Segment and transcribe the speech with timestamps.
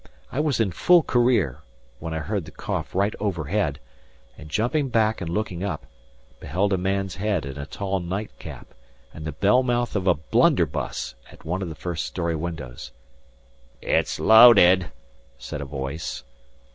[0.31, 1.59] I was in full career,
[1.99, 3.79] when I heard the cough right overhead,
[4.35, 5.85] and jumping back and looking up,
[6.39, 8.73] beheld a man's head in a tall nightcap,
[9.13, 12.91] and the bell mouth of a blunderbuss, at one of the first storey windows.
[13.79, 14.89] "It's loaded,"
[15.37, 16.23] said a voice.